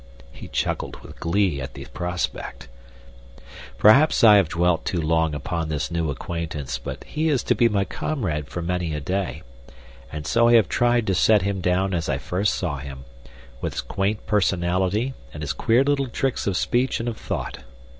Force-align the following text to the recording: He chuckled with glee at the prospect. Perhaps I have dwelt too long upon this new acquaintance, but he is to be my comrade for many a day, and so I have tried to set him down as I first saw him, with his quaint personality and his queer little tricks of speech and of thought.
He 0.31 0.47
chuckled 0.47 0.95
with 1.03 1.19
glee 1.19 1.61
at 1.61 1.75
the 1.75 1.85
prospect. 1.85 2.67
Perhaps 3.77 4.23
I 4.23 4.37
have 4.37 4.49
dwelt 4.49 4.83
too 4.83 4.99
long 4.99 5.35
upon 5.35 5.69
this 5.69 5.91
new 5.91 6.09
acquaintance, 6.09 6.79
but 6.79 7.03
he 7.03 7.29
is 7.29 7.43
to 7.43 7.53
be 7.53 7.69
my 7.69 7.85
comrade 7.85 8.47
for 8.47 8.63
many 8.63 8.95
a 8.95 8.99
day, 8.99 9.43
and 10.11 10.25
so 10.25 10.47
I 10.47 10.53
have 10.53 10.67
tried 10.67 11.05
to 11.05 11.13
set 11.13 11.43
him 11.43 11.61
down 11.61 11.93
as 11.93 12.09
I 12.09 12.17
first 12.17 12.55
saw 12.55 12.77
him, 12.77 13.05
with 13.61 13.73
his 13.73 13.81
quaint 13.81 14.25
personality 14.25 15.13
and 15.35 15.43
his 15.43 15.53
queer 15.53 15.83
little 15.83 16.07
tricks 16.07 16.47
of 16.47 16.57
speech 16.57 16.99
and 16.99 17.07
of 17.07 17.17
thought. 17.17 17.59